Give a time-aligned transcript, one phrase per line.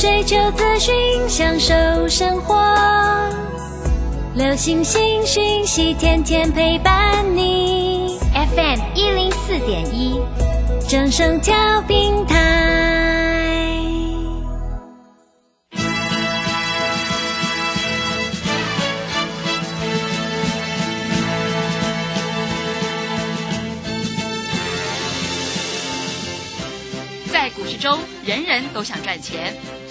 [0.00, 1.74] 追求资讯，享受
[2.08, 2.56] 生活。
[4.34, 8.18] 流星星讯息，天天陪伴你。
[8.32, 10.18] FM 一零四点一，
[10.88, 12.38] 正声调平台。
[27.30, 29.54] 在股市中，人人都想赚钱，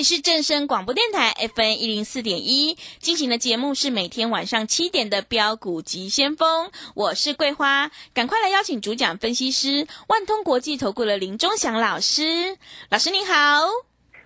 [0.00, 12.56] 里是正声广播电台 FN 一零四点一进行的节目是每天晚上七点的标股及先锋，我是桂花，赶快来邀请主讲分析师万通国际投顾的林忠祥老师，
[12.88, 13.34] 老师您好。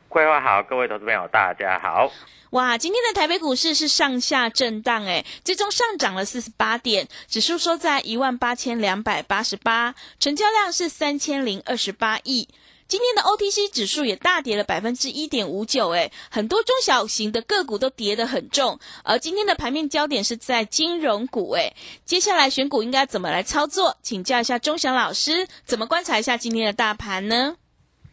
[0.09, 2.09] 桂花好，各位投资朋友大家好。
[2.51, 12.49] 哇，今天的台北股市是上下震荡，诶，最终上涨了四十八点，指数收在一万八千两百八十八，成交量是三千零二十八亿。
[12.87, 18.79] 今天的 OTC 指数也大跌了百分之一点五九，哎，很多中小型的个股都跌得很重。
[19.05, 21.73] 而今天的盘面焦点是在金融股，哎，
[22.05, 23.97] 接下来选股应该怎么来操作？
[24.03, 27.57] 请教一下钟祥老师，怎么观察一下今天的大盘呢？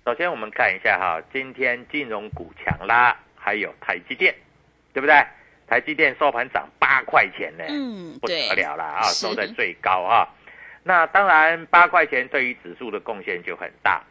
[0.05, 4.33] 首先我们看一下哈，今天金融股强拉，还有台积电，
[4.93, 5.13] 对不对？
[5.67, 10.27] 台积电收盘涨八块钱呢，嗯，不得了了啊，收在最高啊。
[10.83, 14.01] 那当然，八块钱对于指数的贡献就很大。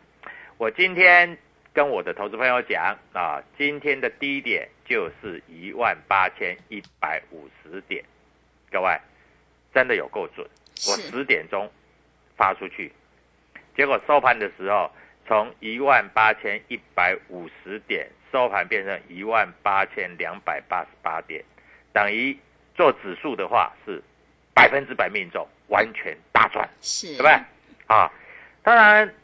[0.61, 1.39] 我今天
[1.73, 8.05] 跟我的投资朋友讲啊，今天的低点就是一万八千一百五十点，
[8.71, 8.95] 各位
[9.73, 10.47] 真的有够准。
[10.87, 11.67] 我十点钟
[12.37, 12.93] 发出去，
[13.75, 14.91] 结果收盘的时候
[15.27, 21.43] 从一万八千一百五十点收盘变成一万八千两百八十八点，
[21.95, 22.37] 等于
[22.75, 24.03] 做指数的话是
[24.53, 26.69] 百分之百命中，完全大赚。
[26.83, 27.33] 是，对不对？
[27.87, 28.13] 啊，
[28.63, 29.15] 当然，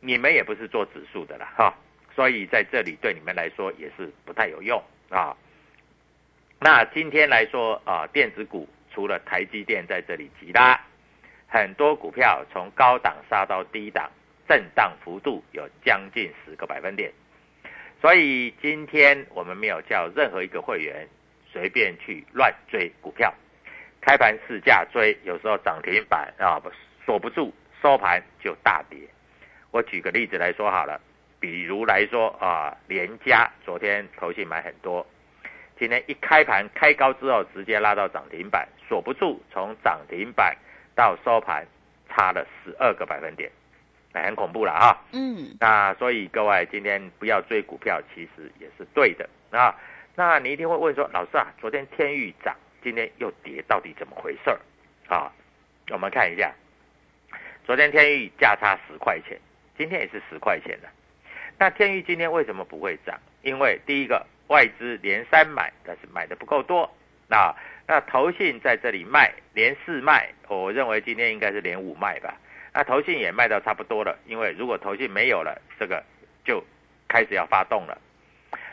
[0.00, 1.74] 你们也不是做指数的啦，哈、
[2.14, 5.36] 所以在这里对你们来说也是不太有用啊。
[6.60, 10.80] 那今天来说啊，电子股除了台积电在这里急拉，
[11.48, 14.10] 很多股票从高档杀到低档，
[14.48, 17.12] 震荡幅度有将近十个百分点。
[18.00, 21.08] 所以今天我们没有叫任何一个会员
[21.52, 23.34] 随便去乱追股票，
[24.00, 26.62] 开盘市价追，有时候涨停板啊
[27.04, 28.98] 锁不住，收盘就大跌。
[29.70, 31.00] 我举个例子来说好了，
[31.38, 35.06] 比如来说啊，联家昨天投信买很多，
[35.78, 40.56] 今天一开盘开高之后直接拉到涨停板，锁不住，从涨停板
[40.94, 41.66] 到收盘
[42.08, 43.50] 差了十二个百分点，
[44.12, 44.96] 那，很恐怖了啊！
[45.12, 49.74] 嗯，那所以各位今天不要追股票，其实也是对的啊。
[50.16, 54.58] 那你一定会问说，老师啊，昨天天域涨，今天又跌，到底怎么回事儿
[55.08, 55.30] 啊？
[55.90, 56.52] 我们看一下，
[57.64, 59.38] 昨天天域价差十块钱，
[59.78, 60.88] 今天也是十块钱的。
[61.56, 63.18] 那天域今天为什么不会涨？
[63.42, 66.92] 因为第一个外资连三买，但是买的不够多
[67.28, 67.54] 那。
[67.90, 72.34] 那投信在这里卖，连四卖，我认为今天应该是连五卖吧。
[72.74, 76.04] 那投信也卖到差不多了，因为如果投信没有了，这个
[76.44, 76.62] 就
[77.08, 77.98] 开始要发动了。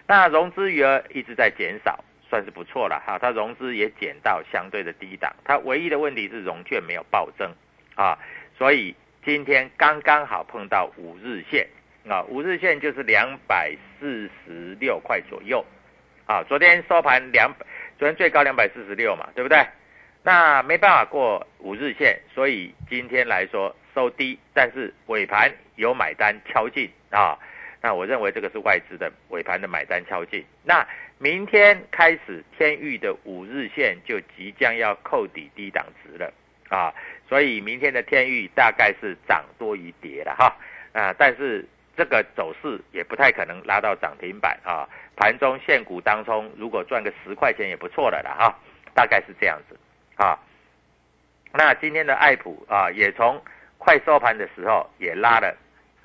[0.05, 3.17] 那融资余额一直在减少，算是不错了哈。
[3.17, 7.49] 它融资也减到相对的低档，它唯一的问题是融券没有暴增
[7.95, 8.19] 啊，
[8.57, 8.93] 所以
[9.25, 11.67] 今天刚刚好碰到五日线
[12.07, 15.65] 啊，五日线就是两百四十六块左右
[16.27, 16.43] 啊。
[16.47, 17.65] 昨天收盘两百，
[17.97, 19.65] 昨天最高两百四十六嘛，对不对？
[20.21, 27.35] 那没办法过五日线，所以今天来说收低，但是尾盘有买单敲进啊。
[27.81, 30.45] 那我认为这个是外资的尾盘的买单敲进。
[30.63, 30.87] 那
[31.17, 36.31] 明天开始，天域的五日线就即将要扣底低档值了
[36.69, 36.93] 啊，
[37.27, 40.55] 所以明天的天域大概是涨多于跌了哈
[40.93, 41.65] 啊，但是
[41.97, 44.87] 这个走势也不太可能拉到涨停板啊。
[45.15, 48.59] 盘中现股当中，如果赚个十块钱也不错了啦哈，
[48.93, 49.77] 大概是这样子
[50.15, 50.37] 啊。
[51.53, 53.41] 那今天的爱普啊，也从
[53.77, 55.55] 快收盘的时候也拉了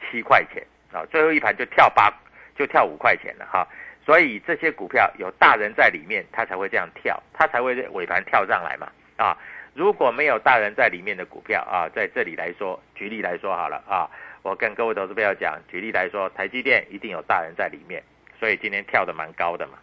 [0.01, 2.09] 七块钱啊，最后一盘就跳八，
[2.57, 3.67] 就跳五块钱了哈。
[4.07, 9.37] 所以这些股票有大人在里面，它才会这样跳，它才会尾盘跳上来嘛啊。
[9.75, 14.11] 如果没有大人在里面的股票啊，在这里来说，举例来说好了啊，
[14.43, 18.03] 我跟各位投资朋友讲，举例来说，台积电一定有大人在里面，
[18.39, 19.79] 所以今天跳的蛮高的嘛，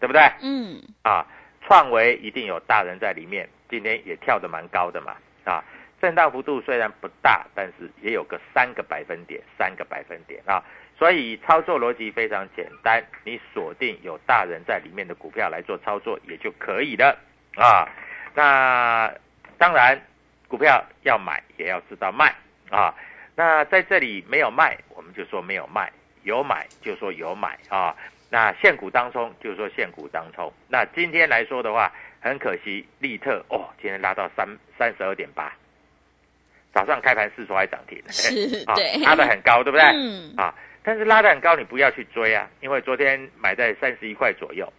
[0.00, 0.20] 对不对？
[0.42, 0.82] 嗯。
[1.02, 1.26] 啊，
[1.62, 5.64] 创维一定有大人在里面，今天也跳的蛮高的嘛，啊，
[6.00, 10.62] 震荡幅度虽然不大，但是也有个三个百分点，三个百分点啊。
[10.98, 17.16] 所以操作逻辑非常简单，你锁定有大人在里面的股票来做操作也就可以了
[17.56, 17.88] 啊。
[18.34, 19.12] 那
[19.58, 20.00] 当然，
[20.48, 22.34] 股票要买也要知道卖
[22.70, 22.94] 啊。
[23.36, 25.88] 那在这里没有卖，我们就说没有卖；
[26.24, 27.94] 有买就说有买啊。
[28.28, 30.52] 那现股当中就说现股当中。
[30.68, 34.46] 那今天来说的话，很可惜，利特哦，今天拉到三
[34.78, 35.52] 三十二点八，
[36.72, 39.82] 早上开盘四说还涨停，是， 对，拉的很高，对不对？
[39.94, 40.54] 嗯，啊。
[40.82, 44.70] 但是拉的很高，你不要去追啊，因为昨天买在三十一块左右，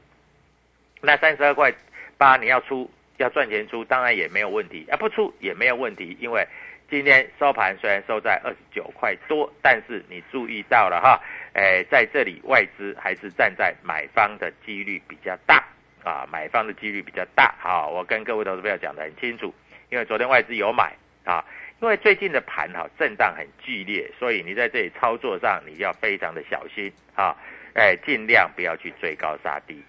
[1.02, 1.74] 那三十二块
[2.18, 2.90] 八你要出
[3.22, 6.46] 要赚钱出，当然也没有问题啊，不出也没有问题，因为
[6.90, 11.22] 今天收盘虽然收在二十九块多，但是你注意到了哈，
[11.54, 15.64] 诶，在这里外资还是站在买方的几率比较大
[16.04, 17.54] 啊，买方的几率比较大。
[17.60, 19.54] 好，我跟各位投资朋友讲得很清楚，
[19.90, 21.46] 因为昨天外资有买啊。
[21.82, 27.36] 因为最近的盘哈震荡很剧烈，所以你在这里操作上你要非常的小心啊，
[27.74, 29.84] 哎，尽量不要去追高杀低。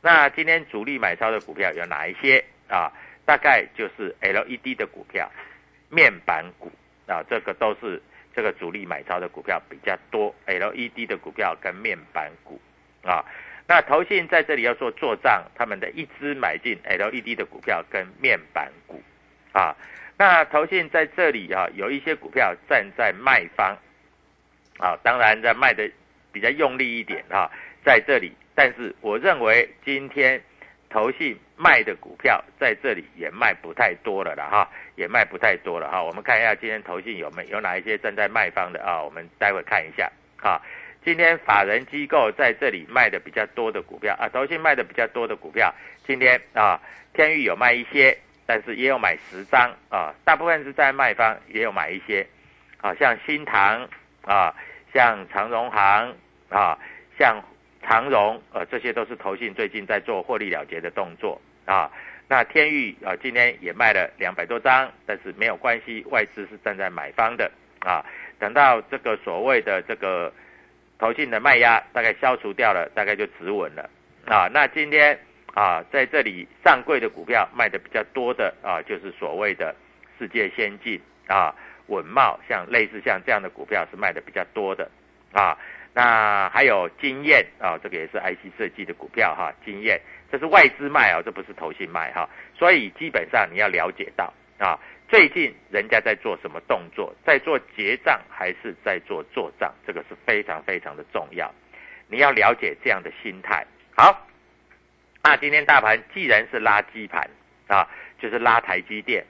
[0.00, 2.42] 那今天主力买超的股票有哪一些
[2.74, 2.92] 啊？
[3.26, 5.30] 大概就是 LED 的股票、
[5.88, 6.70] 面板股
[7.06, 8.02] 啊，这个都是
[8.34, 10.34] 这个主力买超的股票比较多。
[10.46, 12.60] LED 的股票跟面板股
[13.02, 13.24] 啊，
[13.66, 19.02] 那投信在这里要做做账，他们的一支买进 LED 的股票跟面板股
[19.52, 19.74] 啊。
[20.18, 23.74] 那投信在这里啊，有一些股票站在卖方，
[24.78, 25.90] 啊，当然在卖的
[26.30, 27.50] 比较用力一点啊，
[27.82, 28.32] 在这里。
[28.54, 30.40] 但是我认为今天
[30.94, 36.00] 投信卖的股票在这里也卖不太多了了哈，也卖不太多了哈。
[36.00, 39.02] 我们看一下今天投信有没有哪一些正在卖方的啊？
[39.02, 40.08] 我们待会看一下
[40.40, 40.62] 啊。
[41.04, 45.74] 今天法人机构在这里卖的比较多的股票啊，投信卖的比较多的股票，
[46.06, 46.80] 今天啊，
[47.12, 48.16] 天域有卖一些。
[48.46, 52.26] 但是也有买十张啊，大部分是在卖方，也有买一些，
[52.82, 53.88] 啊，像新塘
[54.22, 54.54] 啊，
[54.92, 56.14] 像长荣行
[56.50, 56.78] 啊，
[57.18, 57.42] 像
[57.86, 61.90] 长荣，呃，这些都是投信最近在做获利了结的动作啊。
[62.26, 67.50] 那天域啊，今天也卖了两百多张，但是没有关系，外资是站在买方的
[67.80, 68.04] 啊。
[68.38, 70.32] 等到这个所谓的这个
[70.98, 73.88] 投信的卖压大概消除掉了，大概就止稳了
[74.26, 74.48] 啊。
[74.52, 75.18] 那今天。
[75.54, 79.72] 啊，在这里上柜的股票卖的比较多的啊，就是所谓的
[80.18, 81.54] 世界先进啊、
[81.86, 84.90] 稳茂，像类似像这样的股票是卖的比较多的
[85.32, 85.56] 啊。
[85.94, 90.00] 那还有经验啊，这个也是 IC 设计的股票哈，经验
[90.30, 92.28] 这是外资卖啊，这不是投信卖哈。
[92.58, 94.76] 所以基本上你要了解到啊，
[95.08, 101.48] 最近人家在做什么动作，在做结账还是在做做账，这个是非常非常的重要。
[102.08, 103.64] 你要了解这样的心态，
[103.96, 104.26] 好。
[105.22, 107.30] 那今天大盘既然是拉基盘
[107.66, 109.24] 啊，就是拉台积电。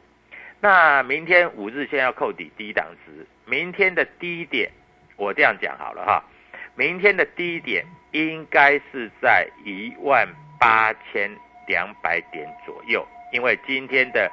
[0.61, 4.71] 那明天五日线要扣底低档值，明天的低点
[5.17, 6.25] 我这样讲好了哈，
[6.77, 10.29] 明天的低点应该是在一万
[10.59, 11.31] 八千
[11.67, 14.31] 两百点左右，因为今天的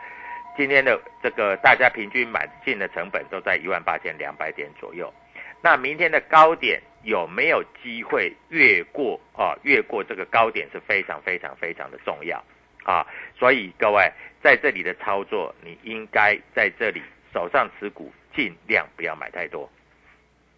[0.58, 5.14] 今天的这个大家平均买进的成本都在一万八千两百点左右。
[5.62, 6.82] 那明天的高点。
[7.04, 9.58] 有没有机会越过啊？
[9.64, 12.38] 越过这个高点是非常非常非常的重要
[12.84, 13.04] 啊！
[13.36, 14.08] 所以各位
[14.44, 17.02] 在这里的操作，你应该在这里
[17.34, 19.68] 手上持股，尽量不要买太多，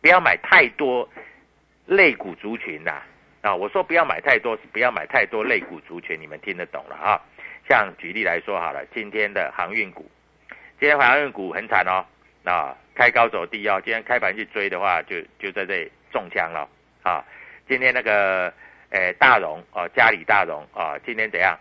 [0.01, 1.07] 不要买太多
[1.85, 3.01] 类股族群呐
[3.41, 3.53] 啊！
[3.55, 7.21] 我说不要买太多，不要买太多类股族群，你们听得懂了啊？
[7.69, 10.09] 像举例来说好了，今天的航运股，
[10.79, 12.05] 今天航运股很惨哦
[12.43, 12.75] 啊！
[12.95, 15.91] 开高走低哦，今天开盘去追的话，就就在这里。
[16.13, 16.69] 中枪了
[17.01, 17.25] 啊！
[17.67, 18.53] 今天那个
[18.91, 21.57] 诶大荣哦，嘉里大荣啊，今天怎样？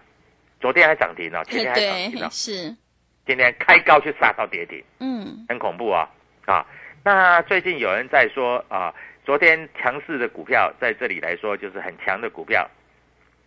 [0.60, 2.76] 昨天还涨停哦，今天还涨停了，是。
[3.24, 6.06] 今天开高去杀到跌停，嗯，很恐怖啊
[6.44, 6.66] 啊！
[7.02, 12.68] 那最近有人在说啊，昨天强势的股票在这里来说就是很强的股票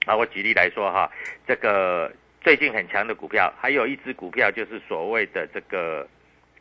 [0.05, 0.15] 啊。
[0.15, 1.11] 我举例来说哈，
[1.45, 6.07] 这个最近很强的股票，还有一只股票就是所谓的这个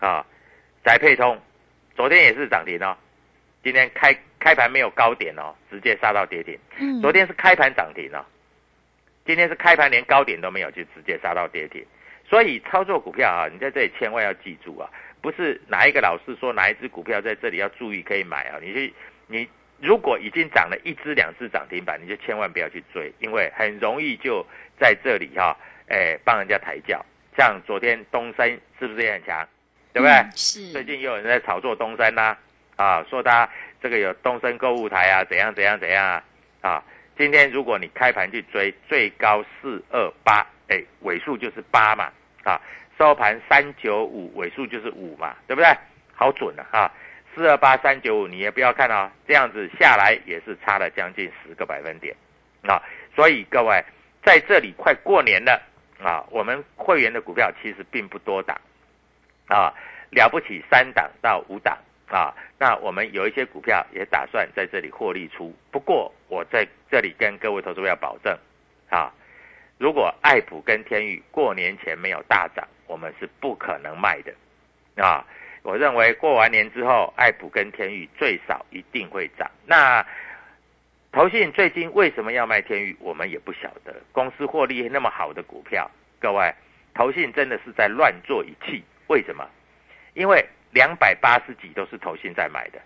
[0.01, 0.25] 啊，
[0.85, 1.41] 宅配通，
[1.95, 2.97] 昨天也是涨停哦。
[3.63, 6.59] 今天开开盘没有高点哦，直接杀到跌停。
[6.79, 8.25] 嗯昨天是开盘涨停哦，
[9.25, 11.85] 今天是开盘连高点都没有，就直接杀到跌停。
[12.29, 14.91] 所以操作股票啊，你在这里千万要记住啊，
[15.25, 18.93] 不是哪一个老师说哪一只股票在这里要注意可以买啊，你去
[19.27, 19.49] 你
[19.81, 24.45] 如果已经涨了一只两只涨停板，你就千万不要去追，因为很容易就
[24.79, 25.57] 在这里哈、
[25.89, 27.03] 哎帮人家抬轿。
[27.39, 29.49] 像昨天东升是不是也很强，
[29.95, 30.13] 对不对？
[30.13, 32.37] 嗯是最近又有人在炒作东升呐、
[32.77, 33.49] 啊，说他
[33.81, 36.23] 这个有东升购物台啊，怎样怎样怎样啊，
[36.61, 36.85] 啊，
[37.17, 42.13] 今天如果你开盘去追，最高四二八，哎，尾数就是八嘛，
[42.45, 42.61] 啊，
[42.99, 45.69] 收盘三九五，尾数就是五嘛，对不对？
[46.15, 46.91] 好准啊，啊，
[47.35, 52.15] 四二八三九五，你也不要看啊、这样子下来也是差了将近十个百分点，
[52.63, 52.81] 啊，
[53.17, 53.83] 所以各位
[54.23, 55.61] 在这里快过年了
[56.01, 58.57] 啊，我们会员的股票其实并不多档，
[59.49, 59.75] 啊，
[60.11, 61.77] 了不起三档到五档
[62.09, 65.53] 啊，那我们有一些股票也打算在这里获利出。
[65.73, 68.39] 不过我在这里跟各位投资要保证，
[68.89, 69.13] 啊，
[69.79, 74.33] 如果爱普跟天宇过年前没有大涨，我们是不可能卖的
[75.03, 75.27] 啊。
[75.63, 79.51] 我认为过完年之后，爱普跟天宇最少一定会涨。
[79.67, 80.07] 那
[81.11, 83.93] 投信最近为什么要卖天宇，我们也不晓得。
[84.13, 86.55] 公司获利那么好的股票，各位，
[86.95, 88.85] 投信真的是在乱做一气。
[89.09, 89.45] 为什么？
[90.13, 92.81] 因为两百八十几都是投信在买的，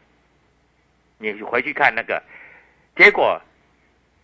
[1.18, 2.22] 你回去看那个
[2.96, 3.38] 结果，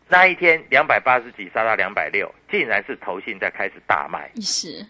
[0.08, 4.30] 那一天两百八十几杀到两百六，竟然是投信在开始大卖。
[4.40, 4.86] 是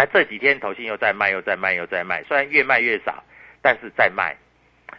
[0.00, 3.22] 那这几天投信又在卖，又在卖，又在卖，虽然越卖越少，
[3.60, 4.34] 但是在卖。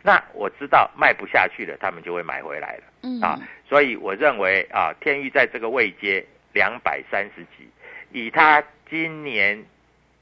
[0.03, 2.83] 那我知道卖不下去了，他们就会买回来了。
[3.01, 7.67] 嗯啊，所以我认为啊，天域在这个位阶两百三十几，
[8.11, 9.65] 以它今年、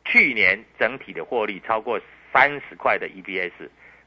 [0.05, 1.99] 去年整体的获利超过
[2.31, 3.51] 三十块的 EPS，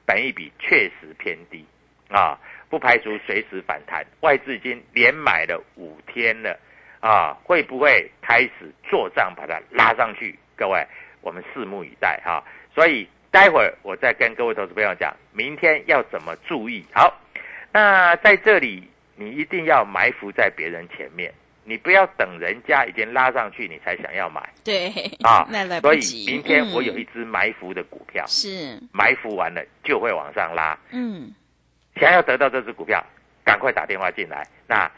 [0.07, 1.67] 本益比确实偏低
[2.09, 2.39] 啊，
[2.71, 4.03] 不排除随时反弹。
[4.21, 6.59] 外资已经连买了五天了
[7.01, 10.39] 啊，会不会开始做账把它拉上去？
[10.63, 10.87] 各位，
[11.23, 12.41] 我们拭目以待哈、
[12.73, 16.87] 所以待会儿我再跟各位投资朋友讲，明天要怎么注意。
[16.93, 17.13] 好。
[17.73, 21.33] 那在这里，你一定要埋伏在别人前面，
[21.65, 24.89] 你不要等人家已经拉上去，你才想要买对
[25.25, 25.45] 啊。
[25.51, 26.27] 那来所以。
[26.27, 30.79] 明天我有嗯一只埋伏的股票，是埋伏完了就会往上拉。
[30.93, 31.35] 嗯
[31.97, 33.05] 想要得到这只股票，
[33.45, 34.47] 赶快打电话进来。
[34.69, 34.89] 那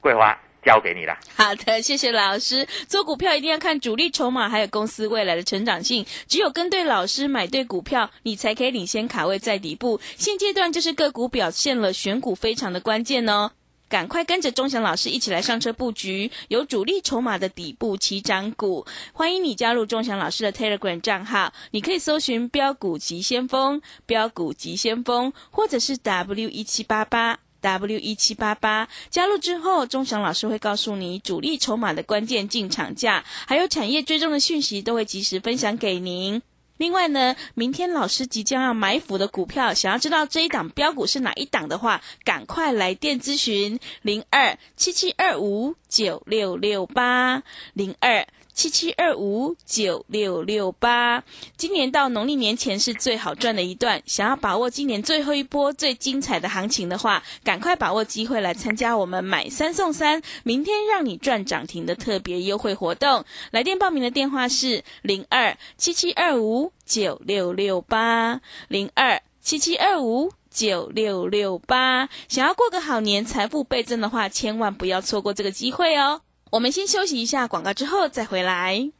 [0.00, 1.16] 桂花交给你了。
[1.36, 2.66] 好的，谢谢老师。
[2.88, 6.04] 做股票一定要看主力筹码，还有公司未来的成长性。
[6.26, 10.00] 只有跟对老师，买对股票，你才可以领先卡位在底部。
[10.18, 13.52] 现阶段就是个股表现了，选股非常的关键哦。
[13.88, 27.38] 赶快跟着钟祥老师一起来上车布局有主力筹码的底部起涨股，欢迎你加入钟祥老师的 Telegram 账号，你可以搜寻“标股急先锋”、“标股急先锋”，或者是 W 一七八八。
[27.66, 36.40] W 一七八八加入之后，钟祥老师会告诉你主力筹码的关键进场价，还有产业追踪的讯息，都会及时分享给您。
[36.76, 47.42] 另外呢，明天老师即将要埋伏的股票，想要知道这一档标股是哪一档的话，赶快来电咨询零二七七二五九六六八
[47.72, 48.26] 零二。
[48.56, 51.22] 七七二五九六六八，
[51.58, 54.02] 今年到农历年前是最好赚的一段。
[54.06, 63.26] 想要把握今年最后一波最精彩的行情的话，赶快把握机会来参加我们买三送三，明天让你赚涨停的特别优惠活动。
[63.50, 70.32] 来电报名的电话是零二七七二五九六六八零二七七二五。
[70.48, 76.22] 九六六八，想要过个好年，财富倍增的话，千万不要错过这个机会哦。
[76.52, 78.92] 我们先休息一下广告，之后再回来。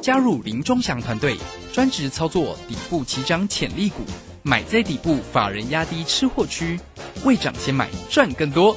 [0.00, 1.36] 加入林忠祥团队，
[1.72, 4.04] 专职操作底部起涨潜力股，
[4.44, 6.78] 买在底部，法人压低吃货区，
[7.24, 8.76] 未涨先买赚更多。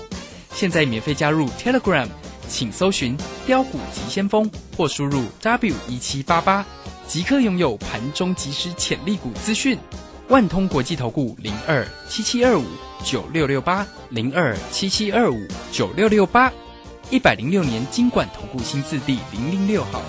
[0.53, 2.07] 现在免费加入 Telegram，
[2.47, 6.65] 请搜寻“标股急先锋”或输入 W 一七八八，
[7.07, 9.77] 即刻拥有盘中即时潜力股资讯。
[10.29, 12.65] 万通国际投顾零二七七二五
[13.03, 15.37] 九六六八零二七七二五
[15.71, 16.51] 九六六八，
[17.13, 20.01] 一百零六年经管投顾新字第零零六号。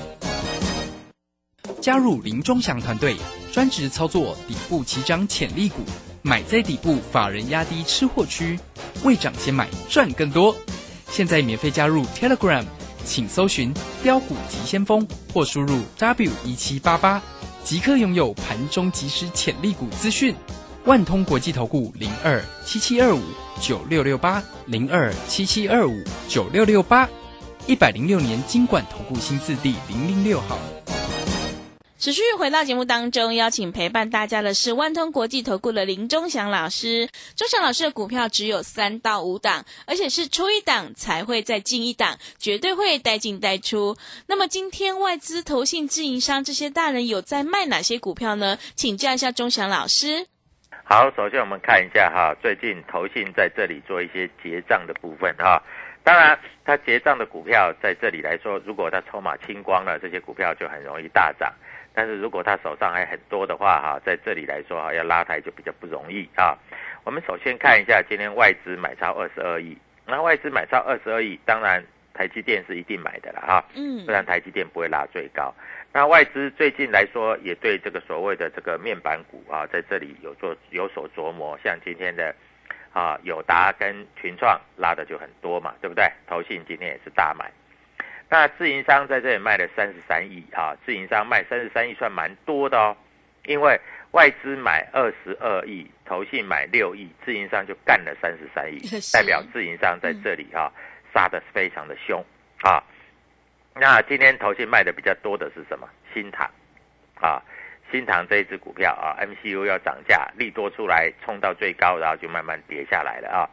[1.78, 3.14] 加入林忠祥团队，
[3.52, 5.82] 专职操作底部起涨潜力股，
[6.22, 8.58] 买在底部，法人压低吃货区，
[9.02, 10.56] 未涨先买赚更多。
[11.10, 12.64] 现在免费加入 Telegram，
[13.04, 13.70] 请搜寻
[14.02, 17.22] “标股急先锋”或输入 W 一七八八，
[17.62, 20.34] 即刻拥有盘中即时潜力股资讯。
[20.86, 23.22] 万通国际投顾零二七七二五
[23.58, 27.08] 九六六八零二七七二五九六六八，
[27.66, 30.58] 一百零六年经管投顾新字第零零六号。
[31.98, 37.08] 持续回到节目当中，邀请陪伴大家的是万通国际投顾的林忠祥老师。
[37.34, 43.96] 忠祥老师的股票只有三到五档，而且是出一档才会再进一档，绝对会带进带出。
[44.26, 48.58] 那么今天外资、投信、自营商这些大人有在卖哪些股票呢？
[48.76, 50.26] 请教一下忠祥老师。
[50.86, 55.60] 好，首先我们看一下哈，最近投信在这里做一些结账的部分哈。
[56.02, 61.50] 当然，它结账的股票在这里来说，如果它筹码清光了，这些股票就很容易大涨。
[61.94, 66.54] 但是如果他手上还很多的话，哈，在这里来说哈，要拉抬就比较不容易啊。
[67.04, 75.54] 我们首先看一下今天外资买超二十二亿，那外资买超二十二亿，当然台积电是一定买的了哈，嗯，不然台积电不会拉最高。
[75.96, 82.34] 那外资最近来说，也对这个所谓的这个面板股啊，在这里有做有所琢磨，像今天的
[82.92, 86.04] 啊友达跟群创拉的就很多嘛，对不对？
[86.26, 87.48] 投信今天也是大买。
[88.28, 92.96] 那自营商在这里卖了三十三亿啊，自营商卖三十三亿算蛮多的哦，
[93.46, 98.80] 因为外资买二十二亿，投信买六亿，自营商就干了三十三亿，
[99.14, 100.72] 代表自营商在这里哈
[101.14, 102.20] 杀的非常的凶
[102.62, 102.82] 啊。
[103.76, 105.88] 那今天投信卖的比较多的是什么？
[106.12, 106.48] 新塘
[107.20, 107.42] 啊，
[107.90, 113.50] 新塘这一只股票啊，MCU 要涨价，利多出来冲到最高，然后就慢慢跌下来了啊。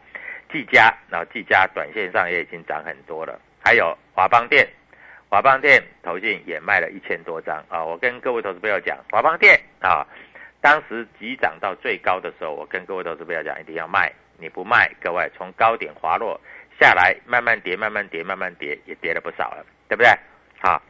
[0.51, 3.39] 技嘉，然后技嘉短线上也已经涨很多了。
[3.63, 4.67] 还有华邦店，
[5.29, 7.83] 华邦店投信也卖了一千多张啊！
[7.83, 10.05] 我跟各位投资朋友讲，华邦店啊，
[10.59, 16.39] 当时急涨到最高的时候，我跟各位投资朋友讲，一定要卖，你不卖，各位从高点滑落
[16.79, 20.09] 下来，慢慢跌，慢慢跌，慢慢跌，也跌了不少了，对不对？
[20.61, 20.81] 好，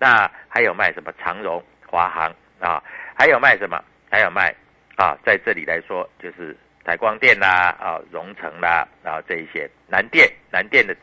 [0.00, 2.82] 那还有卖什么长荣、华航啊？
[3.16, 3.80] 还有卖什么？
[4.10, 4.52] 还有卖
[4.96, 10.96] 啊，在这里来说，就是台光电啦，啊，荣成啦，然后这一些南电，南电的。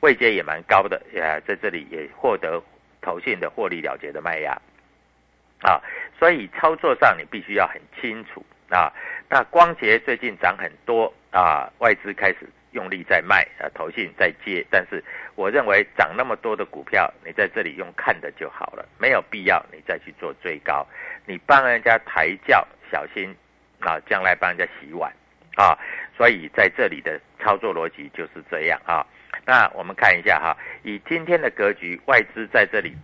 [0.00, 2.62] 位阶也蛮高的，呃，在这里也获得
[3.02, 4.52] 投信的获利了结的卖压，
[5.60, 5.80] 啊，
[6.18, 8.90] 所以操作上你必须要很清楚啊。
[9.28, 15.02] 那光捷最近涨很多啊，外资开始用力在卖，啊，投信在接，但是
[15.34, 20.86] 我认为涨那么多的股票，你在这里用看的就好了，没有必要你再去做追高，
[21.24, 23.34] 你帮人家抬轿，小心
[23.80, 25.10] 啊，将来帮人家洗碗
[25.56, 25.76] 啊。
[26.18, 29.04] 所以在这里的操作逻辑就是这样啊。
[29.46, 32.94] 那我们看一下哈，以今天的格局，外资在这里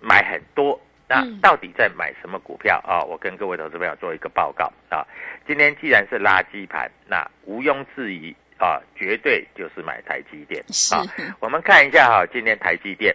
[0.00, 2.98] 买很多，那到底在买什么股票啊？
[3.04, 5.06] 我跟各位投资朋友做一个报告啊。
[5.46, 10.62] 今天既然是垃圾盘，那毋庸置疑啊，绝对就是买台积电
[10.92, 11.04] 啊。
[11.40, 13.14] 我们看一下哈，今天台积电，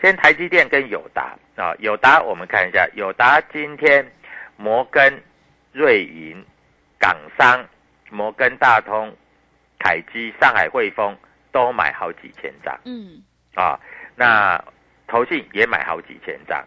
[0.00, 4.04] 今天台积电跟友达啊，友达我们看一下，友达今天
[4.56, 5.22] 摩根、
[5.72, 6.44] 瑞银、
[6.98, 7.64] 港商、
[8.10, 9.14] 摩根大通、
[9.78, 11.16] 凯基、上海汇丰。
[11.52, 13.22] 都买好几千张，嗯，
[13.54, 13.80] 啊，
[14.14, 14.62] 那
[15.06, 16.62] 投信也买好几千张，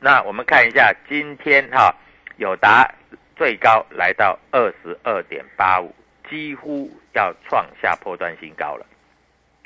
[0.00, 1.94] 那我们看一下今天哈，
[2.38, 2.92] 友达
[3.36, 5.94] 最高来到二十二点八五，
[6.28, 8.86] 几乎要创下破断新高了，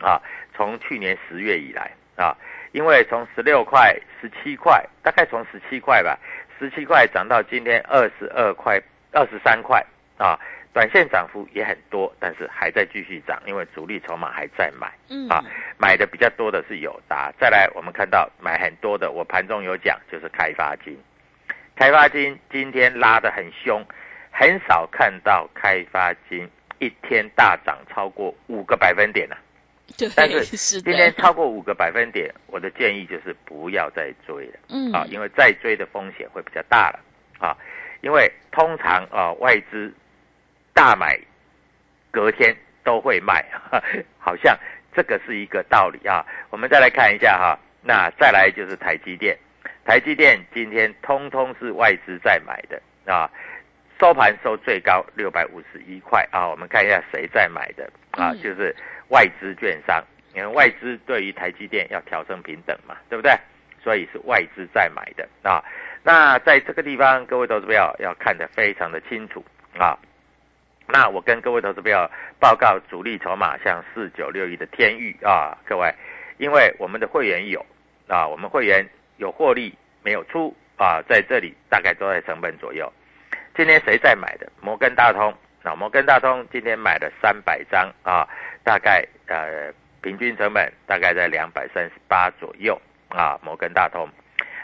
[0.01, 0.21] 啊，
[0.55, 2.37] 从去年十月以来啊，
[2.73, 6.19] 因为从十六块、十七块，大概从十七块吧，
[6.59, 8.81] 十七块涨到今天二十二块、
[9.13, 9.85] 二十三块
[10.19, 10.39] 啊。
[10.73, 15.43] 短线涨幅也很多，但是还在继续涨，因为主力筹码还在买，嗯啊，
[15.79, 17.33] 买的比较多的是友达。
[17.41, 20.95] 再来，我们看到买很多的，我盘中有讲，就是开发金。
[21.75, 23.83] 开发金今天拉得很凶，
[24.39, 26.47] 很少看到开发金
[26.79, 29.37] 一天大涨超过五个百分点呢。
[29.97, 37.01] 对，但是今天超过五个百分点，我的建议就是不要再追了，嗯啊，因为再追的风险会比较大了
[37.39, 37.57] 啊，
[38.03, 39.93] 因为通常啊外资。
[40.75, 41.19] 大买，
[42.11, 43.43] 隔天都会卖，
[44.21, 44.55] 好像
[44.95, 46.23] 这个是一个道理啊。
[46.51, 49.35] 我们再来看一下哈，那再来就是台积电，
[49.87, 52.79] 台积电今天通通是外资在买的
[53.11, 53.31] 啊，
[53.99, 56.49] 收盘收最高六百五十一块啊。
[56.49, 58.75] 我们看一下谁在买的啊，就是
[59.09, 60.05] 外资券商，
[60.35, 63.33] 因为外资对于台积电要调升平等嘛，对不对？
[63.83, 65.63] 所以是外资在买的啊。
[66.03, 69.45] 那在这个地方，各位投资票要看得非常的清楚
[69.79, 69.97] 啊。
[70.89, 75.93] 那我跟各位投资朋友报告主力筹码，像四九六一的天域啊，各位，
[76.39, 77.65] 因为我们的会员有
[78.09, 82.93] 啊，我们会员有获利没有出啊，在这里大概都在成本左右。
[83.57, 84.47] 今天谁在买的？
[84.61, 88.29] 摩根大通啊，摩根大通今天买了三百张啊，
[88.63, 93.39] 大概呃平均成本大概在两百三十八左右啊。
[93.43, 94.09] 摩根大通，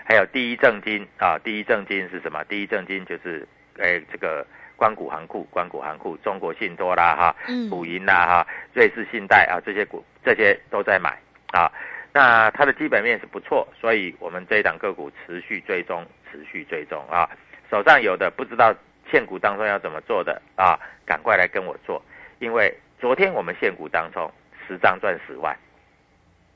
[0.05, 2.44] 还有第一证金啊，第一证金是什么？
[2.44, 3.46] 第一证金就是
[3.78, 4.46] 诶这个。
[4.74, 7.37] 关谷行库、关谷行库、中国信托啦哈，
[7.70, 11.16] 股银啦哈，瑞士信贷啊，这些股这些都在买
[11.52, 11.70] 啊。
[12.12, 17.31] 那它的基本面是不错，所以我们这一档个股持续追踪，持续追踪啊。
[17.72, 18.74] 手上有的不知道
[19.11, 22.02] 现股当中要怎么做的啊，赶快来跟我做，
[22.38, 24.30] 因为昨天我们现股当中
[24.68, 25.56] 十张赚十万，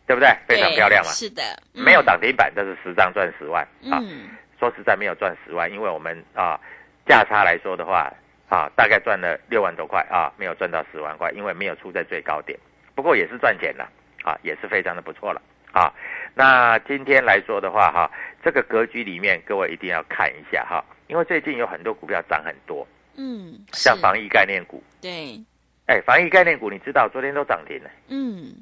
[0.06, 0.28] 对不对？
[0.46, 1.10] 非常漂亮嘛。
[1.10, 3.96] 是的，嗯没有涨停板，但是十张赚十万啊。
[4.02, 4.28] 嗯，
[4.60, 6.60] 说实在没有赚十万，因为我们啊
[7.06, 8.12] 价差来说的话
[8.50, 12.58] 啊，大概赚了六万多块啊，没有赚到十万块，因为没有出在最高点。
[12.94, 13.88] 不过也是赚钱了
[14.22, 15.40] 啊，也是非常的不错了
[15.72, 15.90] 啊。
[16.34, 18.10] 那今天来说的话哈，
[18.44, 25.40] 这个格局里面各位一定要看一下哈，因为最近有很多股票涨很多，嗯，像防疫概念股，对，
[25.86, 28.52] 哎，防疫概念股你知道昨天都涨停了，嗯，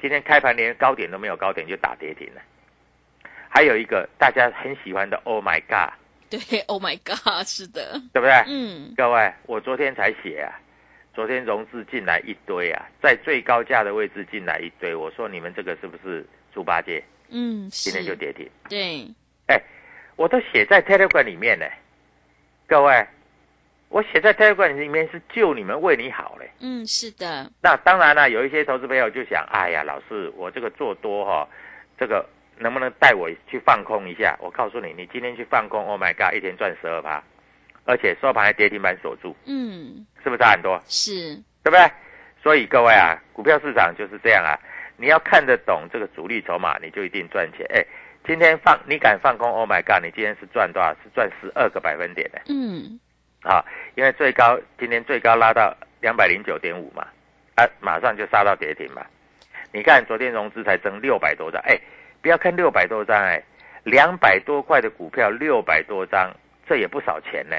[0.00, 2.40] 今天开盘连高点都没有高点就打跌停了。
[3.48, 5.90] 还有一个大家很喜欢的 Oh my God，
[6.28, 8.32] 对，Oh my God，是的，对不对？
[8.46, 10.52] 嗯，各位，我昨天才写啊，
[11.14, 17.02] 昨天融资进来一堆啊，在最高价的位置进来一堆，我说你们这个是不是猪八戒？
[17.30, 19.08] 嗯，今天就跌停，对，
[19.46, 19.58] 哎
[20.16, 21.64] 我都写在 Telegram 里面呢。
[22.68, 23.06] 各位，
[23.88, 26.50] 我写在 Telegram 里面是救你们，为你好嘞。
[26.60, 31.48] 嗯，是的，那当然了，有一些投资朋友就想，哎呀，老师，我这个做多哈、
[31.96, 34.36] 这个能不能带我去放空一下？
[34.40, 37.22] 我告诉你，你今天去放空，Oh my God，一天赚十二趴，
[37.84, 40.82] 而且收盘还跌停板锁住，嗯，是不是差很多？
[40.88, 41.88] 是，对不对？
[42.42, 44.58] 所以各位啊，股票市场就是这样啊，
[44.96, 47.64] 你要看得懂这个主力筹码，你就一定赚钱。
[47.72, 47.84] 哎，
[48.26, 50.02] 今天放你敢放空？Oh my God！
[50.02, 50.90] 你今天是赚多少？
[50.94, 52.98] 是赚十二个百分点的嗯，
[53.42, 53.64] 啊！
[53.94, 57.06] 因为最高今天最高拉到两百零九点五嘛，
[57.54, 59.06] 啊，马上就杀到跌停嘛。
[59.70, 61.78] 你看昨天融资才增六百多张，哎，
[62.20, 63.40] 不要看六百多张，哎，
[63.84, 66.34] 两百多块的股票六百多张，
[66.66, 67.56] 这也不少钱呢。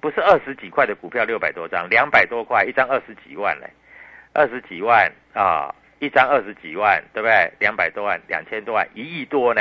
[0.00, 3.68] 不是二十几块的股票六百多张，两百多块一张二十几万嘞，
[4.34, 7.52] 二十几万啊，一张二十几万，对不对？
[7.58, 9.60] 两百多万，两千多万，一亿多呢。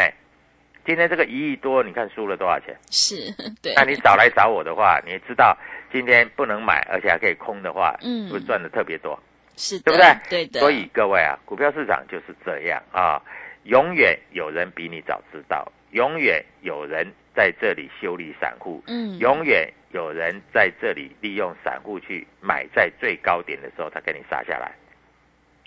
[0.89, 2.75] 今天这个一亿多，你看输了多少钱？
[2.89, 5.55] 是， 对，那你早来找我的话，你知道
[5.91, 9.19] 今天不能买，而且还可以空的话，嗯是不是赚的特别多？
[9.55, 10.17] 是的，对不对？
[10.27, 13.21] 对的，所以各位啊，股票市场就是这样啊，
[13.65, 24.71] 永远有人比你早知道，永远有人在这里修理散户，嗯，永远有人在这里利用散户去买在最高点的时候，他给你杀下来。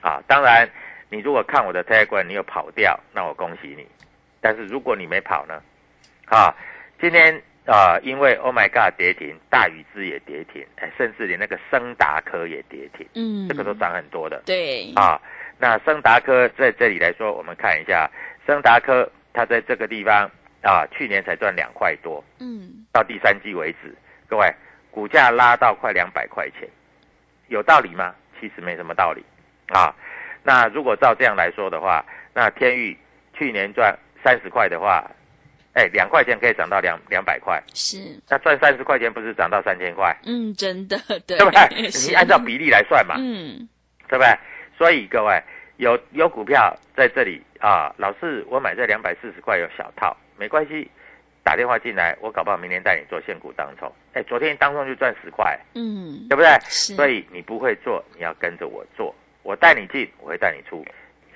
[0.01, 0.69] 啊，当然，
[1.11, 3.87] 你如果看我的 Telegram 你有跑掉，那我恭喜你。
[4.43, 5.63] 但是如果你没跑呢？
[6.27, 6.55] 啊，
[7.01, 14.43] 今天啊，因为 Oh my God 跌停，大禹之也跌停，哎，甚至连那个升达科也跌停，嗯，这个都涨很多的。
[14.45, 15.21] 对，啊，
[15.59, 18.11] 那升达科在这里来说，我们看一下，
[18.47, 20.29] 升达科它在这个地方
[20.63, 23.95] 啊，去年才赚两块多，嗯，到第三季为止，
[24.29, 24.53] 各位
[24.91, 26.69] 股价拉到快两百块钱，
[27.49, 28.15] 有道理吗？
[28.41, 29.25] 其实没什么道理
[29.69, 29.95] 啊。
[30.43, 32.97] 那如果照这样来说的话，那天域
[33.33, 35.05] 去年赚三十块的话，
[35.75, 41.61] 哎，两块钱可以涨到两两百块，是，那赚三十块钱不是涨到三千块，嗯，真的，对，对不对？
[42.09, 43.69] 你按照比例来算嘛，嗯，
[44.09, 44.29] 对不对？
[44.77, 45.41] 所以各位
[45.77, 50.91] 有有股票在这里啊，老是我买这两百四十块有小套，没关系，
[51.43, 53.91] 打电话进来，我搞不好明天带你做现股当冲。
[54.15, 56.49] 哎，昨天当冲就赚十块，嗯，对不对？
[56.69, 60.85] 是，所以你不会做，你要跟着我做，我带你进，我会带你出。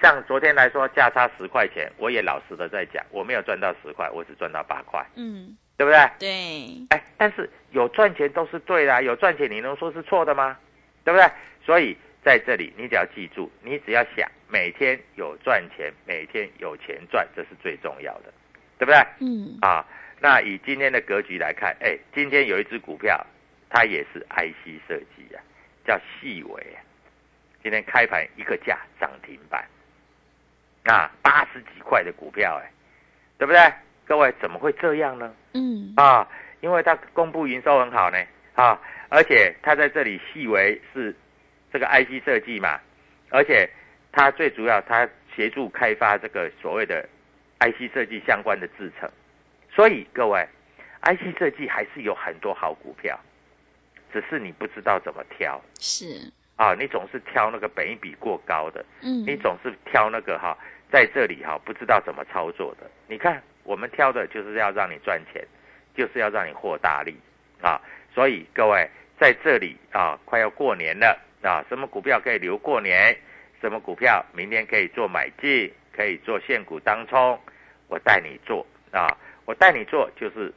[0.01, 6.11] 像昨天来说，价差十块钱，我也老实的在讲，我没有赚到十块，我只赚到八块，嗯，对不对？
[6.19, 10.57] 对，哎，但是有赚钱都是对的啊，有赚钱你能说是错的吗？
[11.05, 11.27] 对不对？
[11.65, 18.33] 所以在这里，你只要记住，你只要想每天有赚钱，每天有钱赚，这是最重要的，
[18.79, 18.99] 对不对？
[19.21, 19.85] 嗯，啊，
[20.21, 23.25] 那以今天的格局来看，哎，今天有一只股票，
[23.71, 25.41] 它也是 IC 设计啊，
[25.87, 26.79] 叫细微啊，
[27.63, 29.65] 今天开盘一个价涨停板，
[30.87, 32.71] 啊，八十几块的股票，哎，
[33.39, 33.61] 对不对？
[34.07, 35.35] 各位怎么会这样呢？
[35.55, 36.29] 嗯，啊，
[36.61, 38.19] 因为它公布营收很好呢，
[38.55, 41.15] 啊，而且它在这里细为是
[41.73, 42.79] 这个 IC 设计嘛，
[43.31, 43.69] 而且
[44.13, 47.07] 它最主要它协助开发这个所谓的
[47.59, 49.11] IC 设计相关的制程，
[49.75, 50.47] 所以各位
[51.03, 53.19] IC 设计还是有很多好股票，
[54.13, 55.61] 只是你不知道怎么挑。
[55.81, 60.57] 是，啊，你总是挑那个本益比过高的，嗯，你总是挑那个哈，
[60.91, 62.91] 在这里哈不知道怎么操作的。
[63.09, 65.45] 你看，我们挑的就是要让你赚钱，
[65.95, 67.17] 就是要让你获大利
[67.61, 67.81] 啊。
[68.15, 73.17] 所以各位在这里啊，快要过年了啊，什么股票可以留过年？
[73.61, 77.39] 什么股票明天可以做买进，可以做现股当冲？
[77.89, 80.53] 我带你做啊，我带你做就是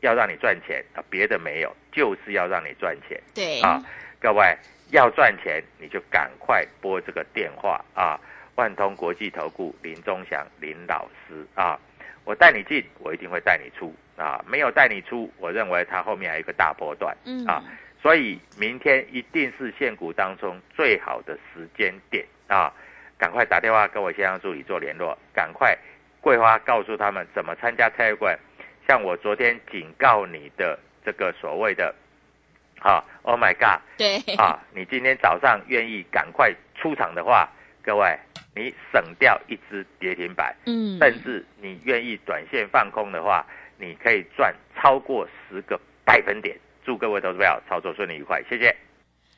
[0.00, 3.20] 要让你赚钱啊，别的没有，就是要让你赚钱。
[3.34, 3.80] 对，啊，
[4.20, 4.56] 各位
[4.90, 8.20] 要赚钱，你就赶快拨这个电话啊！
[8.60, 11.80] 万通国际投顾林忠祥林老师啊，
[12.26, 17.64] 我带你进，我一定会带你出啊，没有带你出，我认为它后面还有一个大波段嗯啊，
[18.02, 22.70] 所以明天一定是现股当中最好的时间点啊，
[23.16, 25.74] 赶快打电话跟我先生助理做联络，赶快
[26.20, 28.38] 桂花告诉他们怎么参加菜馆，
[28.86, 31.94] 像我昨天警告你的这个所谓的。
[32.82, 33.78] 啊，Oh my God！
[33.98, 37.46] 对，啊，你今天早上愿意赶快出场的话，
[37.82, 38.18] 各位，
[38.60, 43.46] 你省掉一只跌停板，嗯，甚至你愿意短线放空的话，
[43.78, 46.54] 你可以赚超过十个百分点。
[46.84, 48.76] 祝各位投资朋友操作顺利愉快，谢谢。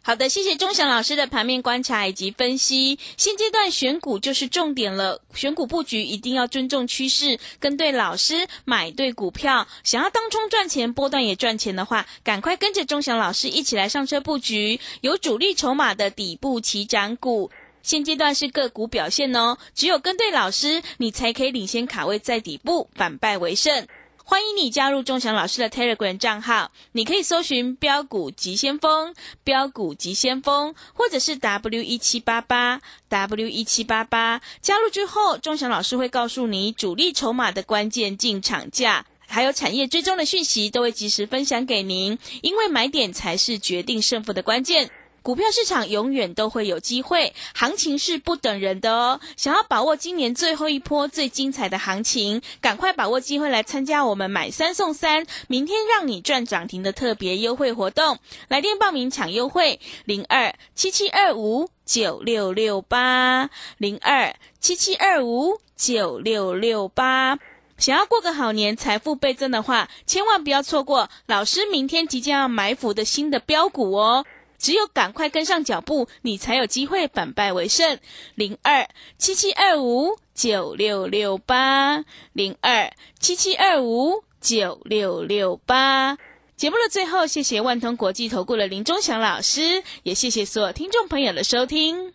[0.04, 2.98] 好的，谢谢钟祥老师的盘面观察以及分析。
[3.16, 9.68] 现阶段选股就是重点了，选股布局一定要尊重趋势，跟对老师，买对股票。
[9.84, 17.52] 想要当冲赚钱，波段也赚钱的话，赶快跟着钟祥老师一起来上车布局，有主力筹码的底部起涨股。
[17.82, 23.86] 现阶段是个股表现哦，只有跟对老师，你才可以领先卡位在底部，反败为胜。
[24.24, 34.40] 欢迎你加入钟祥老师的 Telegram 账号，你可以搜寻“标股急先锋”、“标股急先锋”，或者是 W 一七八八 W 一七八八。
[34.60, 39.04] 加入之后，钟祥老师会告诉你主力筹码的关键进场价。
[39.26, 44.90] 还有产业追踪的讯息，都会及时分享给您，因为买点才是决定胜负的关键。
[45.22, 49.20] 股票市场永远都会有机会，行情是不等人的哦。
[49.36, 58.18] 想要把握今年最后一波最精彩的行情，赶快把握机会来参加我们买三送三，明天让你赚涨停的特别优惠活动。
[58.48, 67.38] 来电报名抢优惠，零二七七二五九六六八，零二七七二五九六六八。
[67.78, 74.24] 想要过个好年，财富倍增的话，千万不要错过老师明天即将要埋伏的新的标股哦。
[74.62, 77.98] 只有赶快跟上脚步，你才有机会反败为胜。
[78.36, 86.16] 零二七七二五九六六八，零二七七二五九六六八。
[86.54, 92.14] 节目的最后，谢谢万通国际投顾的林忠祥老师，也谢谢所有听众朋友的收听。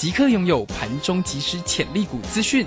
[0.00, 2.66] 即刻拥有盘中即时潜力股资讯，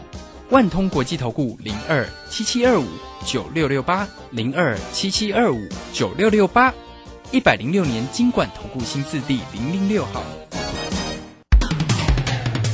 [0.52, 2.86] 万通国际投顾零二七七二五
[3.26, 5.58] 九六六八零二七七二五
[5.92, 6.72] 九六六八，
[7.32, 10.22] 一百零六年经管投顾新字第零零六号。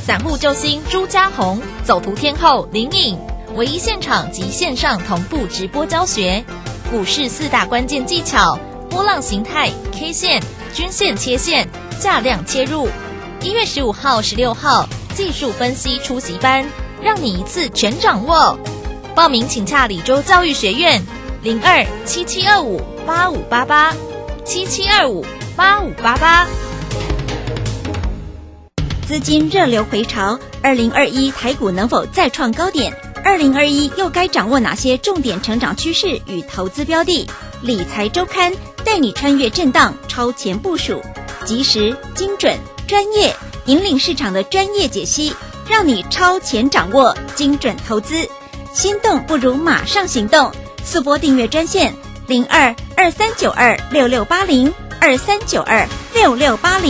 [0.04, 3.18] 散户救星朱家红，走图天后林颖，
[3.54, 6.44] 唯一现场及线上同步直播教学，
[6.90, 8.58] 股市四大关键技巧：
[8.90, 10.42] 波浪形态、K 线、
[10.74, 11.66] 均线切线、
[11.98, 12.90] 价量切入。
[13.42, 16.62] 一月十五号、十六号技术分析出席班，
[17.02, 18.58] 让你一次全掌握。
[19.14, 21.02] 报名请洽李州教育学院，
[21.42, 23.94] 零二七七二五八五八八
[24.44, 25.24] 七七二五
[25.56, 26.46] 八五八八。
[29.08, 32.94] 资金热流回潮，二零二一台股能否再创高点？
[33.24, 37.26] 二零二一又该掌握哪些重点成长趋势与投资标的？
[37.62, 38.52] 理财周刊
[38.84, 41.00] 带你穿越震荡，超前部署，
[41.46, 42.54] 及时精准。
[42.90, 43.32] 专业
[43.66, 45.32] 引领市场的专业解析，
[45.68, 48.28] 让你超前掌握精准投资。
[48.72, 50.50] 心动不如马上行动，
[50.84, 51.94] 速播订阅专线
[52.26, 56.88] 零二二三九二六六八零二三九二六六八零。